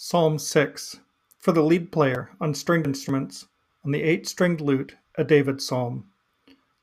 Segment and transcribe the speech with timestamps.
[0.00, 1.00] Psalm 6
[1.40, 3.48] For the lead player on stringed instruments,
[3.84, 6.08] on the eight stringed lute, a David psalm.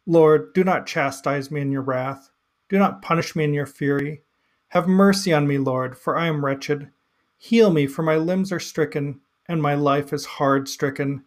[0.06, 2.30] Lord, do not chastise me in your wrath,
[2.68, 4.24] do not punish me in your fury.
[4.68, 6.92] Have mercy on me, Lord, for I am wretched.
[7.38, 11.24] Heal me, for my limbs are stricken, and my life is hard stricken.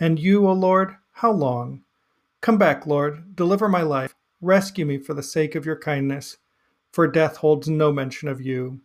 [0.00, 1.84] And you, O Lord, how long?
[2.40, 6.38] Come back, Lord, deliver my life, rescue me for the sake of your kindness,
[6.90, 8.80] for death holds no mention of you.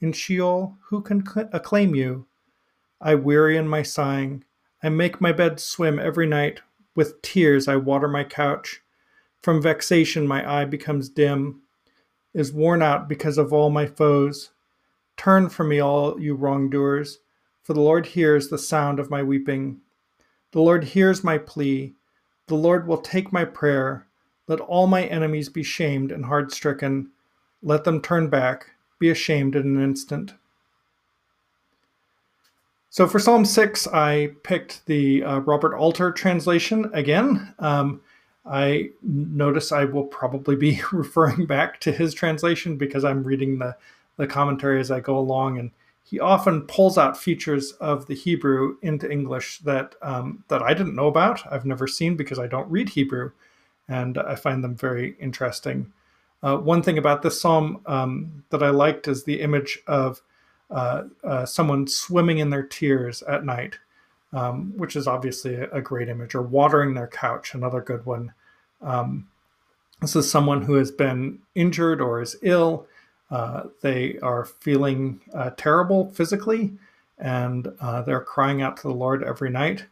[0.00, 2.26] In Sheol, who can acclaim you?
[3.00, 4.44] I weary in my sighing.
[4.80, 6.60] I make my bed swim every night.
[6.94, 8.80] With tears I water my couch.
[9.42, 11.62] From vexation my eye becomes dim,
[12.32, 14.50] is worn out because of all my foes.
[15.16, 17.18] Turn from me, all you wrongdoers,
[17.64, 19.80] for the Lord hears the sound of my weeping.
[20.52, 21.94] The Lord hears my plea.
[22.46, 24.06] The Lord will take my prayer.
[24.46, 27.10] Let all my enemies be shamed and hard stricken.
[27.62, 30.34] Let them turn back be ashamed in an instant.
[32.90, 37.54] So for Psalm 6, I picked the uh, Robert Alter translation again.
[37.58, 38.00] Um,
[38.46, 43.76] I notice I will probably be referring back to his translation because I'm reading the,
[44.16, 45.70] the commentary as I go along, and
[46.02, 50.96] he often pulls out features of the Hebrew into English that um, that I didn't
[50.96, 51.42] know about.
[51.52, 53.32] I've never seen because I don't read Hebrew,
[53.86, 55.92] and I find them very interesting.
[56.42, 60.22] Uh, one thing about this psalm um, that I liked is the image of
[60.70, 63.78] uh, uh, someone swimming in their tears at night,
[64.32, 68.32] um, which is obviously a, a, great image, or watering their couch, another good one.
[68.82, 69.28] Um,
[70.02, 72.86] this is someone who has been injured or is ill.
[73.30, 76.74] Uh, they are feeling uh, terrible physically,
[77.18, 79.86] and uh, they're crying out to the Lord every night.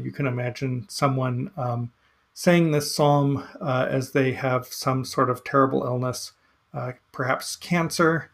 [0.00, 1.90] you can imagine someone um,
[2.34, 6.32] saying this psalm uh, as they have some sort of terrible illness,
[6.74, 8.30] uh, perhaps cancer,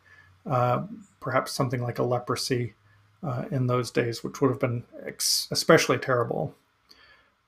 [0.47, 0.83] uh,
[1.21, 2.75] perhaps something like a leprosy
[3.23, 6.55] uh, in those days, which would have been ex- especially terrible.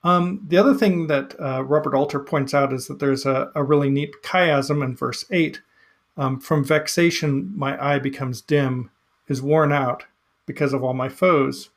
[0.05, 3.65] Um, the other thing that uh, Robert Alter points out is that there's a, a
[3.65, 5.61] really neat chiasm in verse 8.
[6.19, 8.91] Um, From vexation, my eye becomes dim,
[9.29, 10.05] is worn out
[10.45, 11.71] because of all my foes.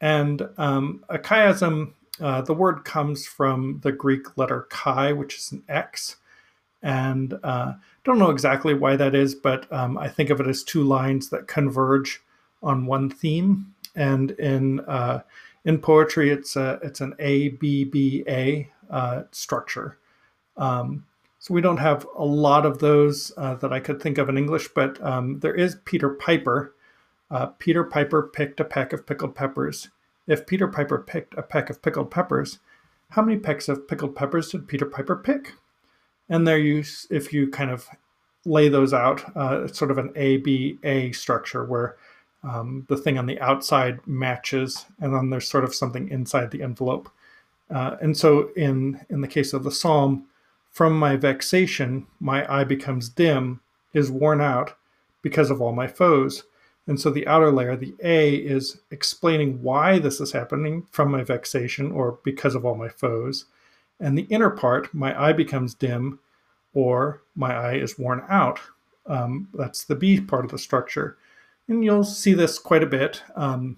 [0.00, 5.52] And um, a chiasm uh, the word comes from the Greek letter chi, which is
[5.52, 6.16] an X.
[6.82, 7.72] And uh,
[8.04, 11.28] don't know exactly why that is, but um, I think of it as two lines
[11.30, 12.20] that converge
[12.62, 13.74] on one theme.
[13.96, 15.22] And in uh,
[15.64, 19.98] in poetry, it's a, it's an A B B A uh, structure.
[20.56, 21.04] Um,
[21.40, 24.38] so we don't have a lot of those uh, that I could think of in
[24.38, 26.74] English, but um, there is Peter Piper.
[27.58, 29.90] Peter Piper picked a peck of pickled peppers.
[30.28, 32.60] If Peter Piper picked a peck of pickled peppers,
[33.10, 35.54] how many pecks of pickled peppers did Peter Piper pick?
[36.28, 37.88] And there you, if you kind of
[38.44, 41.96] lay those out, uh, it's sort of an A B A structure where
[42.44, 46.62] um, the thing on the outside matches, and then there's sort of something inside the
[46.62, 47.08] envelope.
[47.70, 50.26] Uh, and so, in in the case of the psalm,
[50.70, 53.60] from my vexation, my eye becomes dim,
[53.92, 54.76] is worn out,
[55.22, 56.44] because of all my foes.
[56.88, 61.22] And so the outer layer, the A, is explaining why this is happening from my
[61.22, 63.44] vexation or because of all my foes.
[64.00, 66.18] And the inner part, my eye becomes dim
[66.72, 68.58] or my eye is worn out.
[69.06, 71.18] Um, that's the B part of the structure.
[71.68, 73.22] And you'll see this quite a bit.
[73.36, 73.76] Um,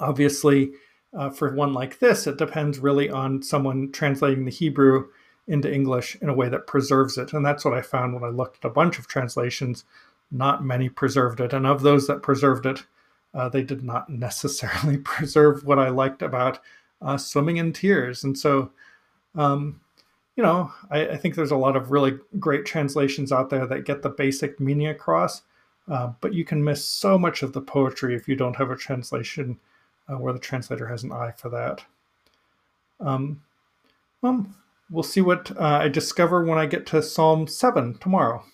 [0.00, 0.72] obviously,
[1.12, 5.08] uh, for one like this, it depends really on someone translating the Hebrew
[5.46, 7.34] into English in a way that preserves it.
[7.34, 9.84] And that's what I found when I looked at a bunch of translations
[10.34, 11.52] not many preserved it.
[11.52, 12.84] And of those that preserved it,
[13.32, 16.60] uh, they did not necessarily preserve what I liked about
[17.00, 18.24] uh, swimming in tears.
[18.24, 18.70] And so,
[19.34, 19.80] um,
[20.36, 23.84] you know, I, I, think there's a lot of really great translations out there that
[23.84, 25.42] get the basic meaning across,
[25.88, 28.76] uh, but you can miss so much of the poetry if you don't have a
[28.76, 29.58] translation
[30.08, 31.84] uh, where the translator has an eye for that.
[33.00, 33.42] Um,
[34.22, 34.46] well,
[34.90, 38.44] we'll see what uh, I discover when I get to Psalm 7 tomorrow.